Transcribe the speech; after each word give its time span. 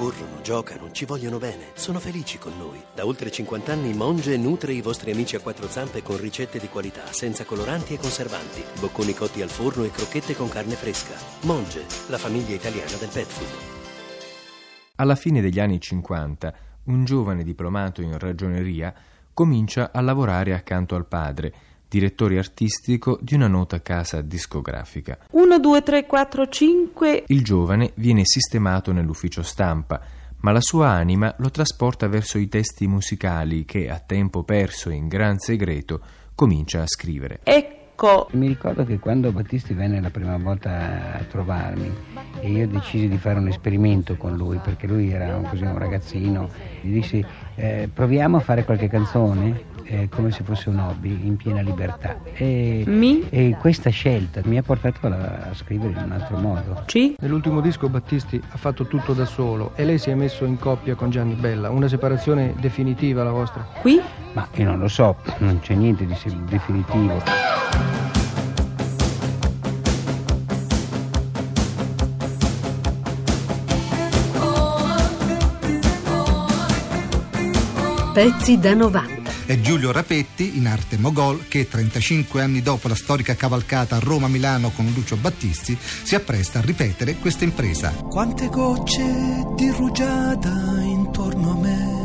corrono, 0.00 0.40
giocano, 0.40 0.90
ci 0.92 1.04
vogliono 1.04 1.36
bene, 1.36 1.72
sono 1.74 1.98
felici 1.98 2.38
con 2.38 2.56
noi. 2.56 2.82
Da 2.94 3.04
oltre 3.04 3.30
50 3.30 3.70
anni 3.70 3.92
Monge 3.92 4.38
nutre 4.38 4.72
i 4.72 4.80
vostri 4.80 5.10
amici 5.10 5.36
a 5.36 5.40
quattro 5.40 5.68
zampe 5.68 6.02
con 6.02 6.18
ricette 6.18 6.58
di 6.58 6.68
qualità, 6.68 7.12
senza 7.12 7.44
coloranti 7.44 7.92
e 7.92 7.98
conservanti, 7.98 8.64
bocconi 8.80 9.12
cotti 9.12 9.42
al 9.42 9.50
forno 9.50 9.84
e 9.84 9.90
crocchette 9.90 10.34
con 10.34 10.48
carne 10.48 10.74
fresca. 10.74 11.14
Monge, 11.42 11.84
la 12.08 12.16
famiglia 12.16 12.54
italiana 12.54 12.96
del 12.96 13.10
pet 13.12 13.26
food. 13.26 13.48
Alla 14.96 15.16
fine 15.16 15.42
degli 15.42 15.60
anni 15.60 15.78
50, 15.78 16.54
un 16.84 17.04
giovane 17.04 17.44
diplomato 17.44 18.00
in 18.00 18.18
ragioneria 18.18 18.94
comincia 19.34 19.90
a 19.92 20.00
lavorare 20.00 20.54
accanto 20.54 20.94
al 20.94 21.06
padre, 21.06 21.52
direttore 21.90 22.38
artistico 22.38 23.18
di 23.20 23.34
una 23.34 23.48
nota 23.48 23.82
casa 23.82 24.20
discografica. 24.22 25.18
1, 25.32 25.58
2, 25.58 25.82
3, 25.82 26.06
4, 26.06 26.48
5. 26.48 27.24
Il 27.26 27.42
giovane 27.42 27.90
viene 27.96 28.22
sistemato 28.24 28.92
nell'ufficio 28.92 29.42
stampa, 29.42 30.00
ma 30.38 30.52
la 30.52 30.60
sua 30.60 30.90
anima 30.90 31.34
lo 31.38 31.50
trasporta 31.50 32.06
verso 32.06 32.38
i 32.38 32.48
testi 32.48 32.86
musicali 32.86 33.64
che, 33.64 33.90
a 33.90 33.98
tempo 33.98 34.44
perso 34.44 34.90
in 34.90 35.08
gran 35.08 35.38
segreto, 35.38 36.00
comincia 36.36 36.80
a 36.82 36.86
scrivere. 36.86 37.40
Ecco. 37.42 38.28
Mi 38.32 38.46
ricordo 38.46 38.86
che 38.86 38.98
quando 38.98 39.30
Battisti 39.30 39.74
venne 39.74 40.00
la 40.00 40.08
prima 40.08 40.38
volta 40.38 41.18
a 41.18 41.24
trovarmi 41.24 41.92
e 42.40 42.50
io 42.50 42.66
decisi 42.66 43.08
di 43.08 43.18
fare 43.18 43.38
un 43.38 43.48
esperimento 43.48 44.16
con 44.16 44.36
lui 44.36 44.56
perché 44.56 44.86
lui 44.86 45.10
era 45.10 45.36
un, 45.36 45.42
così, 45.46 45.64
un 45.64 45.76
ragazzino, 45.76 46.48
gli 46.80 46.92
dissi 46.94 47.22
eh, 47.56 47.90
proviamo 47.92 48.38
a 48.38 48.40
fare 48.40 48.64
qualche 48.64 48.88
canzone 48.88 49.79
eh, 49.84 50.08
come 50.08 50.30
se 50.30 50.42
fosse 50.44 50.68
un 50.68 50.78
hobby 50.78 51.26
in 51.26 51.36
piena 51.36 51.60
libertà 51.60 52.16
e, 52.34 52.84
Mi? 52.86 53.26
e 53.28 53.56
questa 53.58 53.90
scelta 53.90 54.40
mi 54.44 54.58
ha 54.58 54.62
portato 54.62 55.06
a, 55.06 55.48
a 55.50 55.54
scrivere 55.54 55.92
in 55.92 56.04
un 56.04 56.12
altro 56.12 56.36
modo. 56.38 56.82
C. 56.86 57.14
Nell'ultimo 57.18 57.60
disco 57.60 57.88
Battisti 57.88 58.40
ha 58.50 58.56
fatto 58.56 58.86
tutto 58.86 59.12
da 59.12 59.24
solo 59.24 59.72
e 59.74 59.84
lei 59.84 59.98
si 59.98 60.10
è 60.10 60.14
messo 60.14 60.44
in 60.44 60.58
coppia 60.58 60.94
con 60.94 61.10
Gianni 61.10 61.34
Bella, 61.34 61.70
una 61.70 61.88
separazione 61.88 62.54
definitiva 62.58 63.22
la 63.22 63.32
vostra. 63.32 63.66
Qui. 63.80 64.00
Ma 64.32 64.48
io 64.54 64.64
non 64.64 64.78
lo 64.78 64.88
so, 64.88 65.16
non 65.38 65.60
c'è 65.60 65.74
niente 65.74 66.06
di 66.06 66.14
definitivo. 66.48 67.22
Pezzi 78.12 78.58
da 78.58 78.74
90. 78.74 79.19
È 79.50 79.58
Giulio 79.60 79.90
Rapetti, 79.90 80.58
in 80.58 80.68
arte 80.68 80.96
Mogol, 80.96 81.48
che 81.48 81.66
35 81.66 82.40
anni 82.40 82.62
dopo 82.62 82.86
la 82.86 82.94
storica 82.94 83.34
cavalcata 83.34 83.96
a 83.96 83.98
Roma-Milano 83.98 84.70
con 84.70 84.88
Lucio 84.94 85.16
Battisti 85.16 85.76
si 85.80 86.14
appresta 86.14 86.60
a 86.60 86.62
ripetere 86.62 87.16
questa 87.16 87.42
impresa. 87.42 87.90
Quante 87.90 88.46
gocce 88.46 89.42
di 89.56 89.68
rugiada 89.70 90.80
intorno 90.82 91.50
a 91.50 91.56
me. 91.56 91.98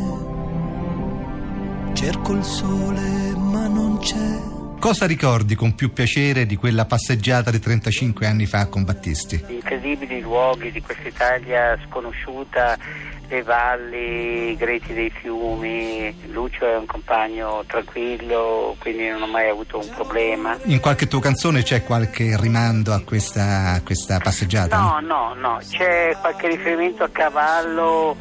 Cerco 1.94 2.32
il 2.32 2.42
sole 2.42 3.36
ma 3.36 3.68
non 3.68 3.98
c'è. 3.98 4.55
Cosa 4.86 5.04
ricordi 5.04 5.56
con 5.56 5.74
più 5.74 5.92
piacere 5.92 6.46
di 6.46 6.54
quella 6.54 6.84
passeggiata 6.84 7.50
di 7.50 7.58
35 7.58 8.24
anni 8.24 8.46
fa 8.46 8.68
con 8.68 8.84
Battisti? 8.84 9.44
Gli 9.44 9.54
incredibili 9.54 10.20
luoghi 10.20 10.70
di 10.70 10.80
questa 10.80 11.08
Italia 11.08 11.76
sconosciuta, 11.88 12.78
le 13.26 13.42
valli, 13.42 14.52
i 14.52 14.56
greti 14.56 14.94
dei 14.94 15.10
fiumi. 15.10 16.14
Lucio 16.28 16.68
è 16.68 16.76
un 16.76 16.86
compagno 16.86 17.64
tranquillo, 17.66 18.76
quindi 18.78 19.08
non 19.08 19.22
ho 19.22 19.26
mai 19.26 19.48
avuto 19.48 19.78
un 19.78 19.90
problema. 19.92 20.56
In 20.66 20.78
qualche 20.78 21.08
tua 21.08 21.18
canzone 21.20 21.64
c'è 21.64 21.82
qualche 21.82 22.36
rimando 22.40 22.92
a 22.92 23.02
questa, 23.02 23.72
a 23.72 23.82
questa 23.82 24.20
passeggiata? 24.20 24.78
No, 24.78 25.00
no, 25.00 25.34
no, 25.34 25.58
c'è 25.68 26.16
qualche 26.20 26.46
riferimento 26.46 27.02
a 27.02 27.08
cavallo 27.08 28.16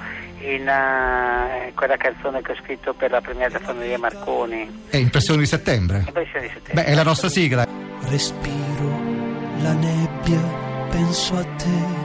in 0.54 0.68
eh, 0.68 1.72
quella 1.74 1.98
canzone 1.98 2.42
che 2.42 2.52
ho 2.52 2.56
scritto 2.56 2.94
per 2.94 3.12
la 3.12 3.22
premiata 3.22 3.60
famiglia 3.60 3.98
Marconi. 3.98 4.84
È 4.90 4.98
Impressione 4.98 5.40
di 5.40 5.46
settembre? 5.46 6.04
Impressione 6.06 6.48
di 6.48 6.54
settembre. 6.54 6.84
Beh, 6.84 6.86
è 6.86 6.94
la 6.94 7.04
nostra 7.04 7.30
sigla. 7.30 7.68
Respiro 8.08 9.14
la 9.62 9.74
nebbia, 9.74 10.42
penso 10.90 11.38
a 11.38 11.44
te. 11.44 12.04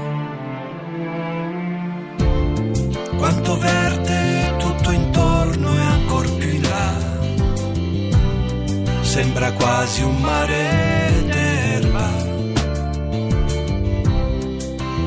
Quanto 3.16 3.58
verde 3.58 4.56
tutto 4.58 4.90
intorno 4.90 5.74
e 5.74 5.80
ancor 5.80 6.36
più 6.36 6.48
in 6.48 6.62
là. 6.62 7.08
Sembra 9.02 9.52
quasi 9.52 10.02
un 10.02 10.16
mare 10.20 11.39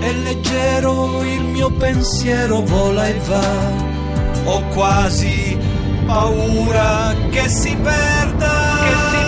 È 0.03 0.11
leggero 0.11 1.23
il 1.23 1.43
mio 1.43 1.71
pensiero 1.71 2.59
vola 2.59 3.07
e 3.07 3.17
va. 3.19 4.51
Ho 4.51 4.67
quasi 4.73 5.57
paura 6.05 7.15
che 7.29 7.47
si 7.47 7.73
perda. 7.77 8.49
Che 8.83 8.95
si 9.09 9.23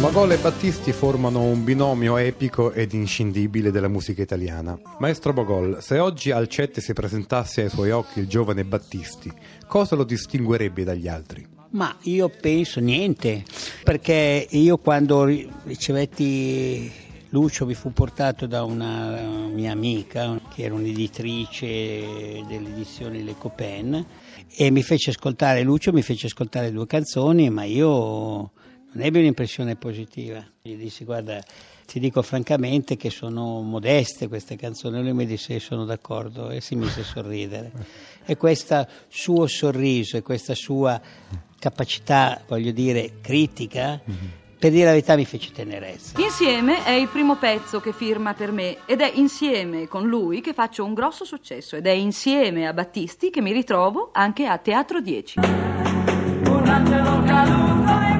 Mogol 0.00 0.32
e 0.32 0.36
Battisti 0.38 0.92
formano 0.92 1.42
un 1.42 1.64
binomio 1.64 2.16
epico 2.16 2.72
ed 2.72 2.94
inscindibile 2.94 3.70
della 3.70 3.88
musica 3.88 4.22
italiana. 4.22 4.78
Maestro 4.98 5.34
Mogol, 5.34 5.82
se 5.82 5.98
oggi 5.98 6.30
al 6.30 6.48
CET 6.48 6.80
si 6.80 6.94
presentasse 6.94 7.62
ai 7.62 7.68
suoi 7.68 7.90
occhi 7.90 8.20
il 8.20 8.26
giovane 8.26 8.64
Battisti, 8.64 9.30
cosa 9.66 9.96
lo 9.96 10.04
distinguerebbe 10.04 10.82
dagli 10.82 11.08
altri? 11.08 11.46
Ma 11.72 11.94
io 12.04 12.30
penso 12.30 12.80
niente, 12.80 13.44
perché 13.84 14.46
io 14.48 14.78
quando 14.78 15.24
ri- 15.24 15.50
ricevetti 15.64 17.06
Lucio 17.30 17.66
mi 17.66 17.74
fu 17.74 17.92
portato 17.92 18.46
da 18.46 18.64
una 18.64 19.48
mia 19.48 19.70
amica 19.70 20.40
che 20.54 20.62
era 20.62 20.72
un'editrice 20.72 22.42
delle 22.46 22.70
edizioni 22.70 23.22
Le 23.22 23.36
Copen 23.36 24.06
e 24.56 24.70
mi 24.70 24.82
fece 24.82 25.10
ascoltare 25.10 25.60
Lucio, 25.62 25.92
mi 25.92 26.00
fece 26.00 26.28
ascoltare 26.28 26.72
due 26.72 26.86
canzoni, 26.86 27.50
ma 27.50 27.64
io 27.64 27.86
non 28.92 29.04
ebbi 29.04 29.18
un'impressione 29.18 29.76
positiva. 29.76 30.42
Gli 30.62 30.74
dissi 30.76 31.04
guarda, 31.04 31.38
ti 31.84 32.00
dico 32.00 32.22
francamente 32.22 32.96
che 32.96 33.10
sono 33.10 33.60
modeste 33.60 34.26
queste 34.26 34.56
canzoni, 34.56 35.02
lui 35.02 35.12
mi 35.12 35.26
disse 35.26 35.60
sono 35.60 35.84
d'accordo 35.84 36.48
e 36.48 36.62
si 36.62 36.76
mise 36.76 37.02
a 37.02 37.04
sorridere. 37.04 37.72
E 38.24 38.38
questo 38.38 38.86
suo 39.08 39.46
sorriso 39.46 40.16
e 40.16 40.22
questa 40.22 40.54
sua 40.54 40.98
capacità, 41.58 42.42
voglio 42.48 42.70
dire, 42.70 43.20
critica, 43.20 44.00
per 44.58 44.70
dire 44.70 44.84
la 44.84 44.90
verità 44.90 45.14
mi 45.14 45.24
fece 45.24 45.52
tenerezza. 45.52 46.20
Insieme 46.20 46.84
è 46.84 46.90
il 46.90 47.08
primo 47.08 47.36
pezzo 47.36 47.80
che 47.80 47.92
firma 47.92 48.34
per 48.34 48.52
me 48.52 48.78
ed 48.86 49.00
è 49.00 49.10
insieme 49.14 49.86
con 49.86 50.06
lui 50.06 50.40
che 50.40 50.52
faccio 50.52 50.84
un 50.84 50.94
grosso 50.94 51.24
successo 51.24 51.76
ed 51.76 51.86
è 51.86 51.90
insieme 51.90 52.66
a 52.66 52.72
Battisti 52.72 53.30
che 53.30 53.40
mi 53.40 53.52
ritrovo 53.52 54.10
anche 54.12 54.46
a 54.46 54.58
Teatro 54.58 55.00
10. 55.00 55.38
Un 55.38 56.68
angelo 56.68 57.22
caduto 57.22 58.17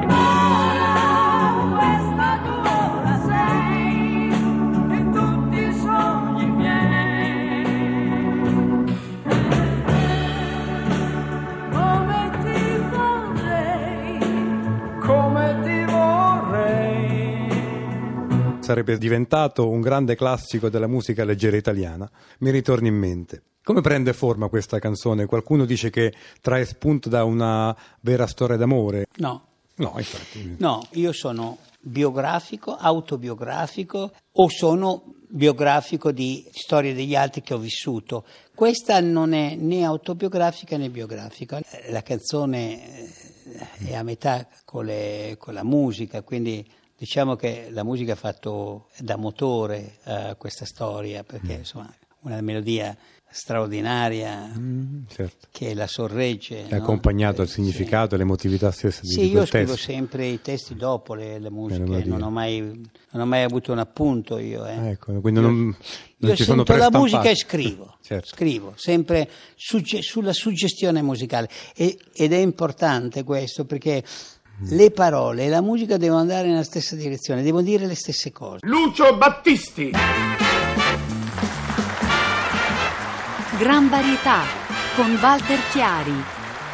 Sarebbe 18.69 18.99
diventato 18.99 19.67
un 19.67 19.81
grande 19.81 20.15
classico 20.15 20.69
della 20.69 20.87
musica 20.87 21.25
leggera 21.25 21.57
italiana. 21.57 22.07
Mi 22.41 22.51
ritorna 22.51 22.87
in 22.89 22.97
mente. 22.97 23.43
Come 23.65 23.81
prende 23.81 24.13
forma 24.13 24.49
questa 24.49 24.79
canzone? 24.79 25.25
Qualcuno 25.25 25.65
dice 25.65 25.89
che 25.89 26.13
trae 26.43 26.67
spunto 26.67 27.09
da 27.09 27.25
una 27.25 27.75
vera 28.01 28.27
storia 28.27 28.59
d'amore. 28.59 29.07
No, 29.17 29.47
No, 29.77 29.95
infatti. 29.97 30.57
No, 30.59 30.87
io 30.91 31.13
sono 31.13 31.57
biografico, 31.81 32.77
autobiografico 32.77 34.13
o 34.33 34.49
sono 34.51 35.15
biografico 35.27 36.13
di 36.13 36.47
storie 36.53 36.93
degli 36.93 37.15
altri 37.15 37.41
che 37.41 37.55
ho 37.55 37.59
vissuto. 37.59 38.27
Questa 38.55 39.01
non 39.01 39.33
è 39.33 39.55
né 39.55 39.83
autobiografica 39.83 40.77
né 40.77 40.91
biografica. 40.91 41.59
La 41.89 42.03
canzone 42.03 43.07
eh, 43.07 43.87
è 43.87 43.95
a 43.95 44.03
metà 44.03 44.47
con, 44.67 44.85
le- 44.85 45.37
con 45.39 45.55
la 45.55 45.65
musica, 45.65 46.21
quindi 46.21 46.77
diciamo 46.99 47.37
che 47.37 47.69
la 47.71 47.85
musica 47.85 48.13
ha 48.13 48.17
fatto 48.17 48.89
da 48.99 49.17
motore 49.17 49.99
a 50.05 50.35
questa 50.35 50.65
storia, 50.65 51.23
perché 51.23 51.53
insomma 51.55 51.91
una 52.23 52.41
melodia 52.41 52.97
straordinaria 53.31 54.51
certo. 55.09 55.49
che 55.51 55.75
la 55.75 55.87
sorregge. 55.87 56.67
È 56.67 56.77
no? 56.77 56.83
accompagnato 56.83 57.43
al 57.43 57.49
Sì. 57.49 57.55
significato 57.55 58.13
e 58.13 58.17
alle 58.17 58.25
motività 58.27 58.71
stesse 58.71 59.03
di, 59.03 59.09
Sì, 59.09 59.21
di 59.21 59.27
io 59.27 59.33
quel 59.33 59.47
scrivo 59.47 59.73
testo. 59.75 59.91
sempre 59.93 60.27
i 60.27 60.41
testi 60.41 60.75
dopo 60.75 61.15
le, 61.15 61.39
le 61.39 61.51
musiche, 61.51 62.05
non 62.05 62.23
ho, 62.23 62.31
mai, 62.31 62.61
non 62.61 63.23
ho 63.23 63.27
mai 63.27 63.43
avuto 63.43 63.73
un 63.73 63.79
appunto 63.79 64.39
io. 64.39 64.67
eh. 64.67 64.91
Ecco, 64.91 65.21
quindi 65.21 65.41
non, 65.41 65.55
non 65.57 66.31
Io 66.31 66.37
ci 66.37 66.45
sono 66.45 66.65
sento 66.65 66.77
la 66.91 66.91
musica 66.99 67.29
e 67.29 67.37
scrivo, 67.37 67.97
Certo. 68.03 68.29
scrivo 68.29 68.73
sempre 68.77 69.29
sugge- 69.57 70.01
sulla 70.03 70.33
suggestione 70.33 71.03
musicale 71.03 71.49
E- 71.75 71.99
ed 72.15 72.33
è 72.33 72.39
importante 72.39 73.23
questo 73.25 73.65
perché 73.67 74.03
le 74.63 74.91
parole 74.91 75.45
e 75.45 75.49
la 75.49 75.61
musica 75.61 75.97
devono 75.97 76.19
andare 76.21 76.49
nella 76.49 76.65
stessa 76.65 76.97
direzione, 76.97 77.43
devono 77.43 77.63
dire 77.63 77.87
le 77.87 77.95
stesse 77.95 78.33
cose. 78.33 78.59
Lucio 78.63 79.17
Battisti. 79.17 79.93
Gran 83.59 83.89
varietà 83.89 84.43
con 84.97 85.17
Walter 85.21 85.59
Chiari 85.71 86.25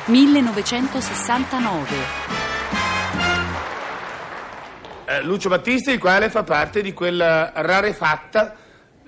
1969 0.06 2.22
Eh, 5.06 5.22
Lucio 5.22 5.50
Battisti, 5.50 5.90
il 5.90 5.98
quale 5.98 6.30
fa 6.30 6.44
parte 6.44 6.80
di 6.80 6.94
quella 6.94 7.52
rarefatta, 7.54 8.56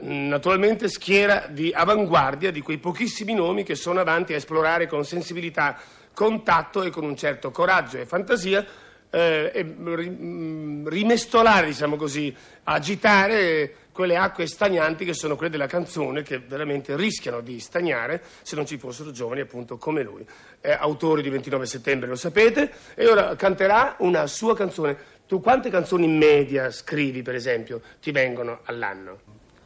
naturalmente 0.01 0.89
schiera 0.89 1.47
di 1.49 1.73
avanguardia 1.75 2.51
di 2.51 2.61
quei 2.61 2.77
pochissimi 2.77 3.33
nomi 3.33 3.63
che 3.63 3.75
sono 3.75 4.01
avanti 4.01 4.35
a 4.35 4.37
esplorare 4.37 4.87
con 4.87 5.07
sensibilità, 5.07 5.79
contatto 6.17 6.83
e 6.83 6.89
con 6.89 7.05
un 7.05 7.15
certo 7.15 7.51
coraggio 7.51 7.99
e 7.99 8.07
fantasia 8.07 8.65
eh, 9.11 9.51
e 9.53 9.63
mh, 9.63 10.89
rimestolare, 10.89 11.67
diciamo 11.67 11.97
così, 11.97 12.35
agitare 12.65 13.75
quelle 13.93 14.17
acque 14.17 14.47
stagnanti 14.47 15.05
che 15.05 15.13
sono 15.13 15.37
quelle 15.37 15.51
della 15.51 15.67
canzone 15.67 16.23
che 16.23 16.39
veramente 16.39 16.97
rischiano 16.97 17.43
di 17.43 17.61
stagnare 17.61 18.23
se 18.41 18.57
non 18.57 18.65
ci 18.65 18.79
fossero 18.79 19.11
giovani 19.11 19.43
appunto 19.43 19.77
come 19.77 20.03
lui. 20.03 20.27
È 20.59 20.71
autore 20.71 21.21
di 21.21 21.29
29 21.29 21.67
settembre, 21.67 22.09
lo 22.09 22.17
sapete, 22.17 22.73
e 22.95 23.07
ora 23.07 23.37
canterà 23.37 23.97
una 23.99 24.27
sua 24.27 24.57
canzone. 24.57 24.97
Tu 25.27 25.39
quante 25.41 25.69
canzoni 25.69 26.07
in 26.07 26.17
media 26.17 26.71
scrivi, 26.71 27.21
per 27.21 27.35
esempio, 27.35 27.83
ti 28.01 28.11
vengono 28.11 28.61
all'anno? 28.65 29.19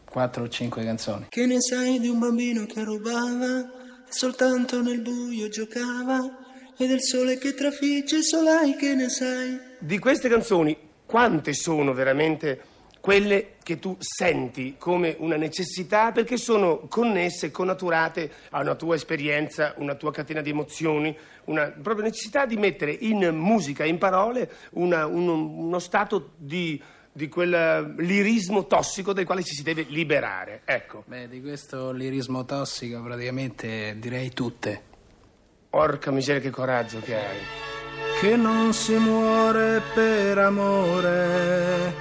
4 0.04 0.42
o 0.42 0.48
5 0.48 0.84
canzoni. 0.84 1.26
Che 1.28 1.46
ne 1.46 1.60
sai 1.60 2.00
di 2.00 2.08
un 2.08 2.18
bambino 2.18 2.66
che 2.66 2.82
rubava 2.82 3.79
soltanto 4.10 4.82
nel 4.82 5.00
buio 5.00 5.48
giocava 5.48 6.38
e 6.76 6.86
del 6.86 7.02
sole 7.02 7.38
che 7.38 7.54
trafigge 7.54 8.22
solai 8.22 8.74
che 8.76 8.94
ne 8.94 9.08
sai? 9.08 9.58
Di 9.78 9.98
queste 9.98 10.28
canzoni, 10.28 10.76
quante 11.06 11.52
sono 11.52 11.92
veramente 11.92 12.68
quelle 13.00 13.54
che 13.62 13.78
tu 13.78 13.96
senti 13.98 14.74
come 14.78 15.16
una 15.18 15.36
necessità 15.36 16.12
perché 16.12 16.36
sono 16.36 16.86
connesse, 16.88 17.50
connaturate 17.50 18.30
a 18.50 18.60
una 18.60 18.74
tua 18.74 18.94
esperienza, 18.94 19.74
una 19.78 19.94
tua 19.94 20.12
catena 20.12 20.42
di 20.42 20.50
emozioni, 20.50 21.16
una 21.44 21.70
propria 21.70 22.04
necessità 22.04 22.44
di 22.44 22.56
mettere 22.56 22.92
in 22.92 23.26
musica, 23.34 23.84
in 23.84 23.96
parole, 23.96 24.50
una- 24.72 25.06
uno, 25.06 25.32
uno 25.34 25.78
stato 25.78 26.32
di, 26.36 26.80
di 27.12 27.28
quel 27.28 27.52
eh, 27.52 27.94
lirismo 28.02 28.66
tossico 28.66 29.12
del 29.12 29.24
quale 29.26 29.42
ci 29.42 29.54
si 29.54 29.62
deve 29.62 29.84
liberare. 29.88 30.62
Ecco. 30.64 31.04
Beh, 31.06 31.28
di 31.28 31.40
questo 31.40 31.92
lirismo 31.92 32.44
tossico 32.44 33.02
praticamente 33.02 33.96
direi 33.98 34.30
tutte. 34.30 34.82
Porca 35.68 36.10
miseria 36.10 36.40
che 36.40 36.50
coraggio 36.50 37.00
che 37.00 37.14
hai. 37.14 37.38
Che 38.20 38.36
non 38.36 38.72
si 38.72 38.94
muore 38.94 39.82
per 39.94 40.38
amore. 40.38 41.94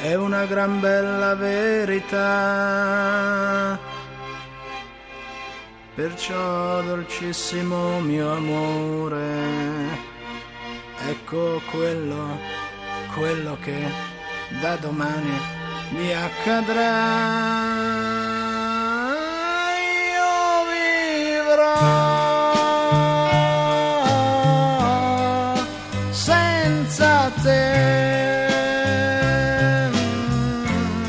È 0.00 0.14
una 0.14 0.44
gran 0.44 0.80
bella 0.80 1.34
verità. 1.34 2.72
Perciò, 5.94 6.82
dolcissimo 6.82 8.00
mio 8.00 8.32
amore, 8.32 9.20
ecco 11.06 11.62
quello, 11.70 12.36
quello 13.14 13.56
che 13.60 13.76
da 14.60 14.76
domani 14.76 15.30
mi 15.90 16.12
accadrà. 16.12 16.92
Io 20.10 20.64
vivrò 24.74 25.54
senza 26.10 27.30
te. 27.42 27.82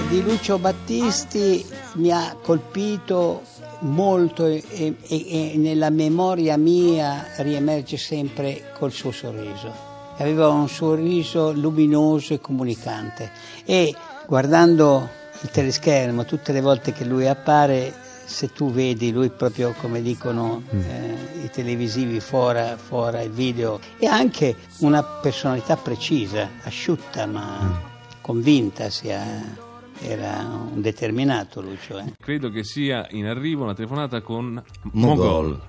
Di 0.09 0.21
Lucio 0.21 0.57
Battisti 0.59 1.65
mi 1.93 2.11
ha 2.11 2.37
colpito 2.41 3.41
molto 3.79 4.45
e, 4.45 4.63
e- 4.69 4.95
e 5.07 5.53
nella 5.57 5.89
memoria 5.89 6.55
mia 6.57 7.25
riemerge 7.37 7.97
sempre 7.97 8.71
col 8.77 8.91
suo 8.91 9.11
sorriso. 9.11 9.93
Aveva 10.17 10.47
un 10.49 10.69
sorriso 10.69 11.51
luminoso 11.51 12.33
e 12.33 12.39
comunicante 12.39 13.31
e 13.65 13.93
guardando 14.27 15.09
il 15.41 15.49
teleschermo 15.49 16.25
tutte 16.25 16.53
le 16.53 16.61
volte 16.61 16.93
che 16.93 17.03
lui 17.03 17.27
appare, 17.27 17.93
se 18.25 18.51
tu 18.53 18.71
vedi 18.71 19.11
lui 19.11 19.29
proprio 19.29 19.73
come 19.79 20.01
dicono 20.01 20.63
eh, 20.71 21.43
i 21.43 21.49
televisivi 21.51 22.19
fuori, 22.19 22.61
fuori 22.77 23.23
il 23.23 23.31
video, 23.31 23.79
è 23.99 24.05
anche 24.05 24.55
una 24.79 25.03
personalità 25.03 25.75
precisa, 25.75 26.49
asciutta 26.63 27.25
ma 27.25 27.93
convinta 28.21 28.89
sia 28.89 29.63
era 30.01 30.45
un 30.73 30.81
determinato 30.81 31.61
Lucio. 31.61 31.99
eh. 31.99 32.13
Credo 32.19 32.49
che 32.49 32.63
sia 32.63 33.07
in 33.11 33.25
arrivo 33.25 33.63
una 33.63 33.73
telefonata 33.73 34.21
con 34.21 34.61
Mogol. 34.93 35.25
Mogol. 35.25 35.61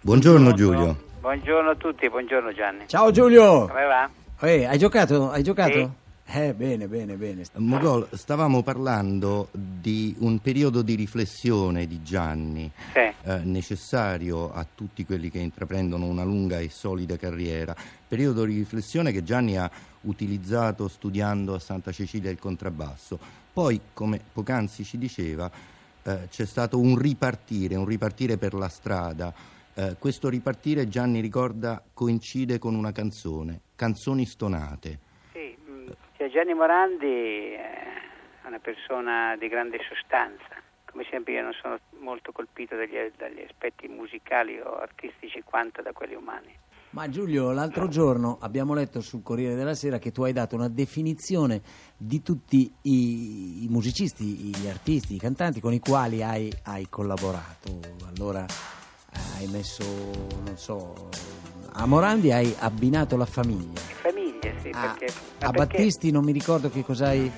Buongiorno 0.00 0.52
Giulio. 0.54 1.06
Buongiorno 1.20 1.70
a 1.70 1.74
tutti, 1.74 2.08
buongiorno 2.08 2.52
Gianni. 2.52 2.84
Ciao 2.86 3.10
Giulio! 3.10 3.66
Come 3.66 3.84
va? 3.84 4.08
Ehi, 4.40 4.64
hai 4.64 4.78
giocato? 4.78 5.30
Hai 5.30 5.42
giocato? 5.42 6.06
Eh, 6.30 6.54
bene, 6.54 6.86
bene, 6.86 7.14
bene. 7.16 7.42
Mogol, 7.54 8.06
stavamo 8.12 8.62
parlando 8.62 9.48
di 9.52 10.14
un 10.18 10.38
periodo 10.40 10.82
di 10.82 10.94
riflessione 10.94 11.86
di 11.86 12.02
Gianni, 12.02 12.70
Sì. 12.92 13.00
eh, 13.22 13.38
necessario 13.44 14.52
a 14.52 14.64
tutti 14.74 15.04
quelli 15.04 15.30
che 15.30 15.38
intraprendono 15.38 16.04
una 16.06 16.22
lunga 16.24 16.58
e 16.58 16.68
solida 16.70 17.16
carriera. 17.16 17.74
Periodo 18.06 18.44
di 18.44 18.54
riflessione 18.54 19.10
che 19.10 19.24
Gianni 19.24 19.56
ha 19.56 19.68
utilizzato 20.02 20.86
studiando 20.86 21.54
a 21.54 21.58
Santa 21.58 21.90
Cecilia 21.92 22.30
il 22.30 22.38
contrabbasso. 22.38 23.18
Poi, 23.52 23.80
come 23.92 24.20
poc'anzi 24.32 24.84
ci 24.84 24.98
diceva, 24.98 25.50
eh, 26.02 26.28
c'è 26.30 26.44
stato 26.46 26.78
un 26.78 26.96
ripartire, 26.96 27.74
un 27.74 27.86
ripartire 27.86 28.36
per 28.36 28.54
la 28.54 28.68
strada. 28.68 29.32
Eh, 29.78 29.94
questo 29.96 30.28
ripartire, 30.28 30.88
Gianni 30.88 31.20
ricorda, 31.20 31.80
coincide 31.94 32.58
con 32.58 32.74
una 32.74 32.90
canzone, 32.90 33.60
Canzoni 33.76 34.26
stonate. 34.26 34.98
Sì, 35.32 35.56
mh, 35.56 35.92
cioè 36.16 36.28
Gianni 36.30 36.52
Morandi 36.52 37.52
è 37.52 38.48
una 38.48 38.58
persona 38.58 39.36
di 39.36 39.46
grande 39.46 39.78
sostanza. 39.88 40.60
Come 40.90 41.06
sempre 41.08 41.34
io 41.34 41.42
non 41.42 41.52
sono 41.52 41.78
molto 42.00 42.32
colpito 42.32 42.74
dagli, 42.74 42.96
dagli 43.16 43.46
aspetti 43.48 43.86
musicali 43.86 44.58
o 44.58 44.80
artistici 44.80 45.42
quanto 45.44 45.80
da 45.80 45.92
quelli 45.92 46.16
umani. 46.16 46.52
Ma 46.90 47.08
Giulio, 47.08 47.52
l'altro 47.52 47.86
giorno 47.86 48.38
abbiamo 48.40 48.74
letto 48.74 49.00
sul 49.00 49.22
Corriere 49.22 49.54
della 49.54 49.74
Sera 49.74 49.98
che 49.98 50.10
tu 50.10 50.24
hai 50.24 50.32
dato 50.32 50.56
una 50.56 50.68
definizione 50.68 51.60
di 51.96 52.20
tutti 52.20 52.68
i, 52.82 53.62
i 53.62 53.68
musicisti, 53.68 54.24
gli 54.24 54.66
artisti, 54.66 55.14
i 55.14 55.18
cantanti 55.18 55.60
con 55.60 55.72
i 55.72 55.78
quali 55.78 56.20
hai, 56.20 56.52
hai 56.64 56.88
collaborato. 56.88 57.78
Allora 58.12 58.44
hai 59.36 59.46
messo, 59.48 59.84
non 60.44 60.56
so, 60.56 61.08
a 61.72 61.86
Morandi 61.86 62.32
hai 62.32 62.54
abbinato 62.58 63.16
la 63.16 63.26
famiglia. 63.26 63.80
Famiglia, 64.02 64.50
sì, 64.62 64.70
A, 64.72 64.80
perché... 64.80 65.12
ma 65.40 65.46
a 65.46 65.50
perché- 65.50 65.76
Battisti 65.76 66.10
non 66.10 66.24
mi 66.24 66.32
ricordo 66.32 66.70
che 66.70 66.84
cosa 66.84 67.08
hai... 67.08 67.30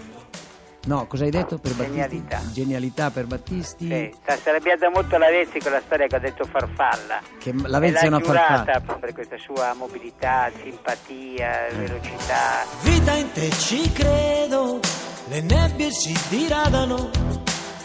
No, 0.87 1.07
cosa 1.07 1.25
hai 1.25 1.31
detto 1.31 1.59
per 1.59 1.75
Battisti? 1.75 1.93
Genialità. 1.99 2.41
Genialità 2.53 3.11
per 3.11 3.27
Battisti. 3.27 3.87
Sì, 3.87 4.15
sta- 4.23 4.37
si 4.37 4.47
è 4.47 4.49
arrabbiata 4.49 4.89
molto 4.89 5.19
l'Avezzi 5.19 5.59
con 5.59 5.73
la 5.73 5.83
storia 5.85 6.07
che 6.07 6.17
ha 6.17 6.19
detto 6.19 6.45
Farfalla. 6.47 7.21
Che 7.39 7.53
l'Avezzi 7.67 8.05
è 8.05 8.07
E 8.07 8.09
l'ha 8.11 8.17
una 8.17 8.25
farfalla. 8.25 8.97
per 8.99 9.13
questa 9.13 9.37
sua 9.37 9.75
mobilità, 9.75 10.51
simpatia, 10.63 11.67
velocità. 11.77 12.65
Vita 12.81 13.13
in 13.13 13.31
te 13.31 13.51
ci 13.51 13.93
credo, 13.93 14.81
le 15.29 15.41
nebbie 15.43 15.91
si 15.91 16.19
diradano 16.31 17.11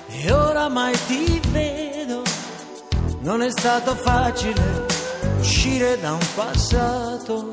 e 0.07 0.31
oramai 0.31 0.93
ti 1.05 1.41
vedo. 1.51 2.23
Non 3.25 3.41
è 3.41 3.49
stato 3.49 3.95
facile 3.95 4.85
uscire 5.39 5.99
da 5.99 6.13
un 6.13 6.25
passato 6.35 7.49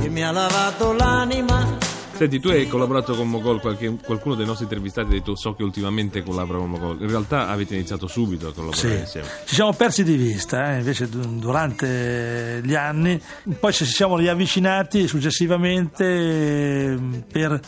che 0.00 0.08
mi 0.08 0.22
ha 0.24 0.30
lavato 0.32 0.92
l'anima. 0.92 1.78
Senti, 2.16 2.38
tu 2.40 2.48
hai 2.48 2.66
collaborato 2.68 3.14
con 3.14 3.28
Mogol, 3.30 3.60
qualche- 3.60 3.96
qualcuno 4.04 4.34
dei 4.34 4.44
nostri 4.44 4.64
intervistati 4.64 5.06
ha 5.08 5.12
detto 5.12 5.36
so 5.36 5.54
che 5.54 5.62
ultimamente 5.62 6.22
collabora 6.22 6.58
con 6.58 6.70
Mogol. 6.70 7.00
In 7.00 7.08
realtà 7.08 7.48
avete 7.48 7.74
iniziato 7.74 8.08
subito 8.08 8.48
a 8.48 8.52
collaborare 8.52 8.94
Sì. 8.94 8.98
insieme. 9.00 9.26
Ci 9.46 9.54
siamo 9.54 9.72
persi 9.72 10.02
di 10.04 10.16
vista, 10.16 10.72
eh, 10.74 10.78
invece 10.78 11.08
du- 11.08 11.38
durante 11.38 12.60
gli 12.64 12.74
anni, 12.74 13.18
poi 13.58 13.72
ci 13.72 13.84
siamo 13.86 14.16
riavvicinati 14.16 15.06
successivamente 15.08 16.04
eh, 16.04 16.98
per 17.30 17.58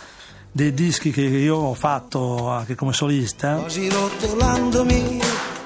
dei 0.50 0.74
dischi 0.74 1.10
che 1.12 1.22
io 1.22 1.56
ho 1.56 1.74
fatto 1.74 2.48
anche 2.48 2.74
come 2.74 2.92
solista. 2.92 3.54
Quasi 3.54 3.88
rotolandomi 3.88 5.20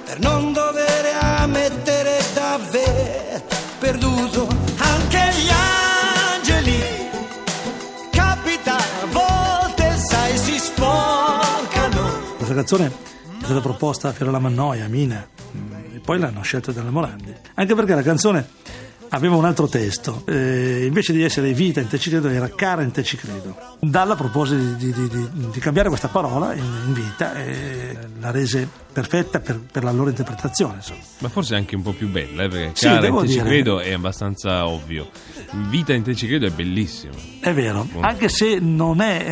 per 0.04 0.20
non 0.20 0.52
dover 0.52 0.95
ammettere 1.46 2.18
d'aver 2.34 3.42
perduto 3.78 4.48
anche 4.78 5.18
gli 5.38 5.50
angeli. 6.34 6.80
Capita 8.10 8.76
a 8.76 9.06
volte, 9.10 9.96
sai, 9.96 10.36
si 10.36 10.58
sporcano. 10.58 12.34
Questa 12.36 12.54
canzone 12.54 12.86
è 12.86 13.44
stata 13.44 13.60
proposta 13.60 14.08
a 14.08 14.12
Fiola 14.12 14.40
Mannoia, 14.40 14.86
a 14.86 14.88
Mina, 14.88 15.24
e 15.94 16.00
poi 16.00 16.18
l'hanno 16.18 16.42
scelta 16.42 16.72
dalla 16.72 16.90
Morandi. 16.90 17.32
Anche 17.54 17.74
perché 17.76 17.94
la 17.94 18.02
canzone 18.02 18.48
aveva 19.10 19.36
un 19.36 19.44
altro 19.44 19.66
testo, 19.68 20.22
eh, 20.26 20.84
invece 20.86 21.12
di 21.12 21.22
essere 21.22 21.52
vita 21.52 21.80
in 21.80 21.88
te 21.88 21.98
ci 21.98 22.10
credo 22.10 22.28
era 22.28 22.48
cara 22.48 22.82
in 22.82 22.90
te 22.90 23.02
ci 23.02 23.16
credo. 23.16 23.56
Dalla 23.80 24.14
propose 24.16 24.76
di, 24.76 24.92
di- 24.92 25.08
di- 25.08 25.28
di- 25.32 25.60
cambiare 25.60 25.88
questa 25.88 26.08
parola 26.08 26.54
in, 26.54 26.62
in 26.86 26.92
vita 26.92 27.34
e 27.34 27.96
la 28.20 28.30
rese 28.30 28.68
perfetta 28.92 29.40
per, 29.40 29.60
per 29.70 29.84
la 29.84 29.92
loro 29.92 30.08
interpretazione. 30.08 30.76
Insomma. 30.76 31.00
Ma 31.18 31.28
forse 31.28 31.54
anche 31.54 31.76
un 31.76 31.82
po' 31.82 31.92
più 31.92 32.08
bella, 32.08 32.44
eh, 32.44 32.48
perché 32.48 32.70
Sì, 32.74 32.86
Cara 32.86 33.06
in 33.06 33.14
te 33.16 33.20
ci 33.28 33.32
dire. 33.34 33.44
credo 33.44 33.80
è 33.80 33.92
abbastanza 33.92 34.66
ovvio. 34.66 35.10
Vita 35.68 35.92
in 35.92 36.02
te 36.02 36.14
ci 36.14 36.26
credo 36.26 36.46
è 36.46 36.50
bellissimo. 36.50 37.12
È 37.40 37.52
vero, 37.52 37.86
anche 38.00 38.28
se 38.28 38.58
non 38.60 39.00
è 39.00 39.24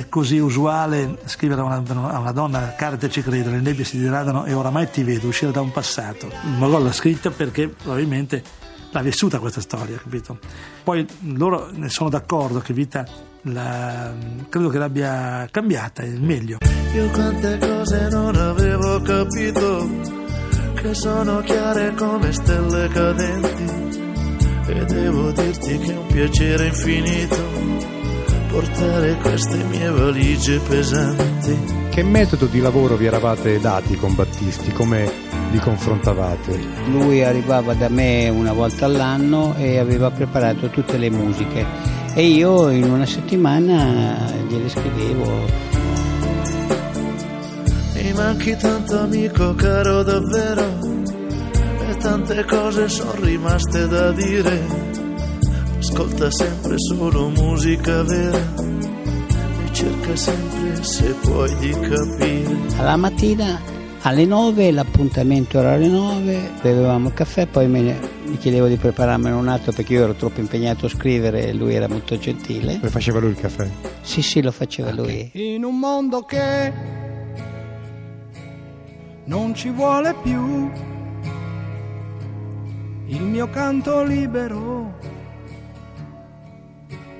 eh, 0.00 0.06
così 0.08 0.38
usuale 0.38 1.18
scrivere 1.24 1.60
a 1.62 1.64
una, 1.64 1.82
a 2.10 2.18
una 2.18 2.32
donna 2.32 2.74
cara 2.76 2.96
te 2.96 3.08
ci 3.10 3.22
credo, 3.22 3.50
le 3.50 3.60
nebbie 3.60 3.84
si 3.84 3.98
diradano 3.98 4.44
e 4.44 4.52
oramai 4.52 4.90
ti 4.90 5.02
vedo 5.02 5.26
uscire 5.28 5.50
da 5.50 5.60
un 5.60 5.72
passato. 5.72 6.30
Mogol 6.58 6.84
l'ha 6.84 6.92
scritta 6.92 7.30
perché 7.30 7.68
probabilmente 7.68 8.42
l'ha 8.90 9.00
vissuta 9.02 9.38
questa 9.38 9.60
storia, 9.60 9.96
capito? 9.96 10.38
Poi 10.84 11.06
loro 11.34 11.68
ne 11.72 11.88
sono 11.88 12.08
d'accordo 12.08 12.60
che 12.60 12.72
Vita 12.72 13.04
la- 13.42 14.12
credo 14.48 14.68
che 14.68 14.78
l'abbia 14.78 15.46
cambiata, 15.50 16.02
è 16.02 16.06
il 16.06 16.22
meglio. 16.22 16.58
Io 16.94 17.08
quante 17.10 17.58
cose 17.58 18.08
non 18.10 18.34
avevo 18.36 19.00
capito, 19.02 19.88
che 20.74 20.94
sono 20.94 21.40
chiare 21.40 21.94
come 21.94 22.32
stelle 22.32 22.88
cadenti. 22.88 23.96
E 24.66 24.84
devo 24.84 25.30
dirti 25.32 25.78
che 25.78 25.92
è 25.92 25.96
un 25.96 26.06
piacere 26.06 26.66
infinito 26.66 27.36
portare 28.50 29.16
queste 29.16 29.56
mie 29.64 29.90
valigie 29.90 30.58
pesanti. 30.58 31.86
Che 31.90 32.02
metodo 32.02 32.46
di 32.46 32.60
lavoro 32.60 32.96
vi 32.96 33.06
eravate 33.06 33.58
dati 33.60 33.96
con 33.96 34.14
Battisti? 34.14 34.72
Come 34.72 35.27
vi 35.50 35.58
confrontavate? 35.58 36.58
Lui 36.90 37.22
arrivava 37.22 37.74
da 37.74 37.88
me 37.88 38.28
una 38.28 38.52
volta 38.52 38.86
all'anno 38.86 39.54
e 39.56 39.78
aveva 39.78 40.10
preparato 40.10 40.68
tutte 40.68 40.96
le 40.96 41.10
musiche 41.10 41.66
e 42.14 42.26
io 42.26 42.68
in 42.70 42.90
una 42.90 43.06
settimana 43.06 44.16
gliele 44.48 44.68
scrivevo. 44.68 45.76
Mi 47.94 48.12
manchi 48.12 48.56
tanto 48.56 48.98
amico 48.98 49.54
caro 49.54 50.02
davvero 50.02 50.78
e 51.88 51.96
tante 51.96 52.44
cose 52.44 52.88
sono 52.88 53.14
rimaste 53.20 53.86
da 53.86 54.12
dire. 54.12 54.66
Ascolta 55.78 56.30
sempre 56.30 56.74
solo 56.76 57.28
musica 57.28 58.02
vera 58.02 58.54
e 59.64 59.72
cerca 59.72 60.16
sempre 60.16 60.82
se 60.82 61.14
puoi 61.22 61.56
di 61.58 61.70
capire. 61.70 62.56
Alla 62.78 62.96
mattina 62.96 63.77
alle 64.02 64.24
9 64.24 64.70
l'appuntamento 64.70 65.58
era 65.58 65.72
alle 65.72 65.88
9, 65.88 66.50
bevevamo 66.62 67.08
il 67.08 67.14
caffè, 67.14 67.46
poi 67.46 67.66
me 67.68 67.80
ne- 67.80 67.98
mi 68.24 68.36
chiedevo 68.38 68.66
di 68.66 68.76
prepararmene 68.76 69.34
un 69.34 69.48
altro 69.48 69.72
perché 69.72 69.94
io 69.94 70.04
ero 70.04 70.14
troppo 70.14 70.40
impegnato 70.40 70.86
a 70.86 70.88
scrivere 70.88 71.46
e 71.46 71.52
lui 71.52 71.74
era 71.74 71.88
molto 71.88 72.16
gentile. 72.18 72.80
E 72.82 72.88
faceva 72.88 73.18
lui 73.18 73.30
il 73.30 73.36
caffè? 73.36 73.68
Sì, 74.02 74.22
sì, 74.22 74.40
lo 74.42 74.52
faceva 74.52 74.92
lui. 74.92 75.30
In 75.34 75.64
un 75.64 75.78
mondo 75.78 76.22
che 76.22 76.72
non 79.24 79.54
ci 79.54 79.70
vuole 79.70 80.14
più 80.22 80.70
il 83.06 83.22
mio 83.22 83.48
canto 83.50 84.02
libero 84.02 84.96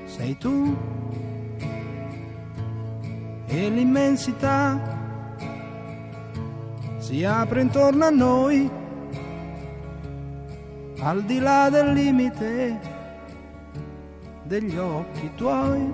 sei 0.05 0.37
tu 0.39 0.77
e 3.47 3.69
l'immensità 3.71 4.98
si 7.09 7.25
apre 7.25 7.63
intorno 7.63 8.05
a 8.05 8.11
noi 8.11 8.71
al 11.01 11.23
di 11.25 11.39
là 11.39 11.71
del 11.71 11.93
limite 11.93 12.79
degli 14.43 14.77
occhi 14.77 15.31
tuoi. 15.35 15.91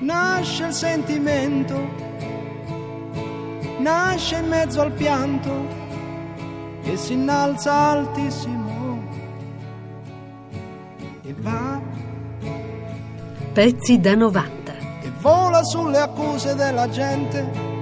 Nasce 0.00 0.66
il 0.66 0.72
sentimento 0.74 2.02
nasce 3.78 4.36
in 4.36 4.48
mezzo 4.48 4.82
al 4.82 4.92
pianto 4.92 5.66
e 6.82 6.98
si 6.98 7.14
innalza 7.14 7.72
altissimo 7.72 9.02
e 11.22 11.34
va. 11.38 11.80
Pezzi 13.54 13.98
da 13.98 14.14
90. 14.14 14.72
e 15.00 15.10
vola 15.20 15.62
sulle 15.62 16.00
accuse 16.00 16.54
della 16.54 16.90
gente 16.90 17.72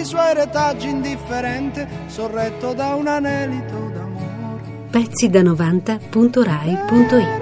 i 0.00 0.04
suoi 0.04 0.32
retaggi 0.34 0.88
indifferente 0.88 1.86
sorretto 2.06 2.72
da 2.72 2.94
un 2.94 3.06
anelito 3.06 3.90
d'amore. 3.92 4.62
Pezzi 4.90 5.28
da 5.28 5.42
90.rai.it 5.42 7.39